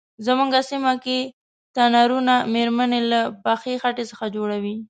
زمونږ 0.25 0.51
سیمه 0.69 0.93
کې 1.03 1.19
تنرونه 1.75 2.35
میرمنې 2.53 3.01
له 3.11 3.21
پخې 3.43 3.73
خټې 3.81 4.05
څخه 4.11 4.25
جوړوي. 4.35 4.75